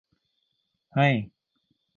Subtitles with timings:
[0.93, 1.13] เห้ย